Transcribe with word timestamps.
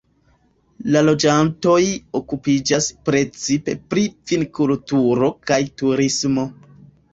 La 0.95 1.03
loĝantoj 1.09 1.81
okupiĝas 2.21 2.89
precipe 3.11 3.77
pri 3.93 4.07
vinkulturo 4.33 5.33
kaj 5.53 5.63
turismo. 5.85 6.51